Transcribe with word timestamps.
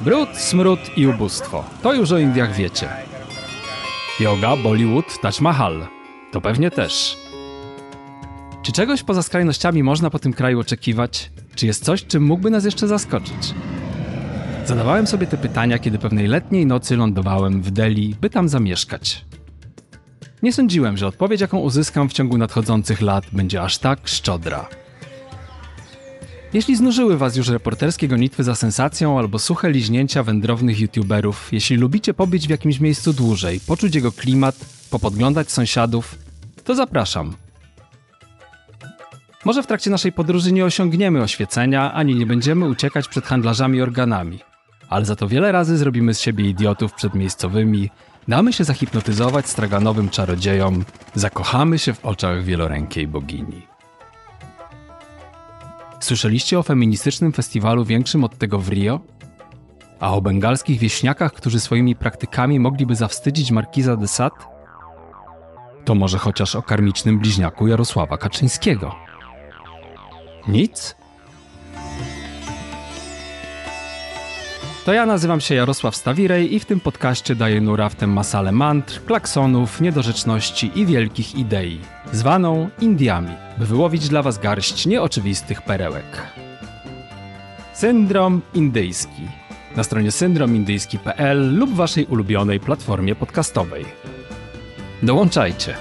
Brud, 0.00 0.28
smród 0.36 0.80
i 0.96 1.06
ubóstwo. 1.06 1.64
To 1.82 1.94
już 1.94 2.12
o 2.12 2.18
Indiach 2.18 2.56
wiecie. 2.56 2.88
Yoga, 4.20 4.56
Bollywood, 4.56 5.20
Taj 5.20 5.32
Mahal. 5.40 5.86
To 6.32 6.40
pewnie 6.40 6.70
też. 6.70 7.16
Czy 8.62 8.72
czegoś 8.72 9.02
poza 9.02 9.22
skrajnościami 9.22 9.82
można 9.82 10.10
po 10.10 10.18
tym 10.18 10.32
kraju 10.32 10.60
oczekiwać? 10.60 11.30
Czy 11.54 11.66
jest 11.66 11.84
coś, 11.84 12.04
czym 12.04 12.22
mógłby 12.22 12.50
nas 12.50 12.64
jeszcze 12.64 12.88
zaskoczyć? 12.88 13.54
Zadawałem 14.66 15.06
sobie 15.06 15.26
te 15.26 15.36
pytania, 15.36 15.78
kiedy 15.78 15.98
pewnej 15.98 16.26
letniej 16.26 16.66
nocy 16.66 16.96
lądowałem 16.96 17.62
w 17.62 17.70
Delhi, 17.70 18.16
by 18.20 18.30
tam 18.30 18.48
zamieszkać. 18.48 19.24
Nie 20.42 20.52
sądziłem, 20.52 20.96
że 20.96 21.06
odpowiedź, 21.06 21.40
jaką 21.40 21.58
uzyskam 21.58 22.08
w 22.08 22.12
ciągu 22.12 22.38
nadchodzących 22.38 23.00
lat, 23.00 23.24
będzie 23.32 23.62
aż 23.62 23.78
tak 23.78 23.98
szczodra. 24.04 24.68
Jeśli 26.54 26.76
znużyły 26.76 27.16
Was 27.16 27.36
już 27.36 27.48
reporterskie 27.48 28.08
gonitwy 28.08 28.44
za 28.44 28.54
sensacją 28.54 29.18
albo 29.18 29.38
suche 29.38 29.70
liźnięcia 29.70 30.22
wędrownych 30.22 30.80
youtuberów, 30.80 31.52
jeśli 31.52 31.76
lubicie 31.76 32.14
pobyć 32.14 32.46
w 32.46 32.50
jakimś 32.50 32.80
miejscu 32.80 33.12
dłużej, 33.12 33.60
poczuć 33.60 33.94
jego 33.94 34.12
klimat, 34.12 34.56
popodglądać 34.90 35.50
sąsiadów, 35.50 36.18
to 36.64 36.74
zapraszam. 36.74 37.36
Może 39.44 39.62
w 39.62 39.66
trakcie 39.66 39.90
naszej 39.90 40.12
podróży 40.12 40.52
nie 40.52 40.64
osiągniemy 40.64 41.22
oświecenia, 41.22 41.92
ani 41.92 42.14
nie 42.14 42.26
będziemy 42.26 42.68
uciekać 42.68 43.08
przed 43.08 43.24
handlarzami 43.26 43.82
organami, 43.82 44.38
ale 44.88 45.04
za 45.04 45.16
to 45.16 45.28
wiele 45.28 45.52
razy 45.52 45.76
zrobimy 45.76 46.14
z 46.14 46.20
siebie 46.20 46.48
idiotów 46.48 46.92
przed 46.92 47.14
miejscowymi, 47.14 47.90
damy 48.28 48.52
się 48.52 48.64
zahipnotyzować 48.64 49.48
straganowym 49.48 50.08
czarodziejom, 50.08 50.84
zakochamy 51.14 51.78
się 51.78 51.94
w 51.94 52.04
oczach 52.04 52.44
wielorękiej 52.44 53.08
bogini. 53.08 53.73
Słyszeliście 56.04 56.58
o 56.58 56.62
feministycznym 56.62 57.32
festiwalu 57.32 57.84
większym 57.84 58.24
od 58.24 58.38
tego 58.38 58.58
w 58.58 58.68
Rio? 58.68 59.00
A 60.00 60.14
o 60.14 60.20
bengalskich 60.20 60.78
wieśniakach, 60.78 61.32
którzy 61.32 61.60
swoimi 61.60 61.96
praktykami 61.96 62.60
mogliby 62.60 62.96
zawstydzić 62.96 63.50
markiza 63.50 63.96
de 63.96 64.08
Sade? 64.08 64.36
To 65.84 65.94
może 65.94 66.18
chociaż 66.18 66.56
o 66.56 66.62
karmicznym 66.62 67.18
bliźniaku 67.18 67.66
Jarosława 67.66 68.18
Kaczyńskiego. 68.18 68.94
Nic? 70.48 70.96
To 74.84 74.92
ja 74.92 75.06
nazywam 75.06 75.40
się 75.40 75.54
Jarosław 75.54 75.96
Stawirej 75.96 76.54
i 76.54 76.60
w 76.60 76.64
tym 76.64 76.80
podcaście 76.80 77.34
daję 77.34 77.60
nurawtem 77.60 78.12
masalę 78.12 78.52
mantr, 78.52 79.04
klaksonów, 79.04 79.80
niedorzeczności 79.80 80.70
i 80.74 80.86
wielkich 80.86 81.34
idei, 81.34 81.80
zwaną 82.14 82.68
Indiami, 82.80 83.36
by 83.58 83.66
wyłowić 83.66 84.08
dla 84.08 84.22
was 84.22 84.38
garść 84.38 84.86
nieoczywistych 84.86 85.62
perełek. 85.62 86.22
Syndrom 87.72 88.42
indyjski. 88.54 89.22
Na 89.76 89.84
stronie 89.84 90.10
syndromindyjski.pl 90.10 91.58
lub 91.58 91.74
waszej 91.74 92.06
ulubionej 92.06 92.60
platformie 92.60 93.14
podcastowej. 93.14 93.84
Dołączajcie! 95.02 95.74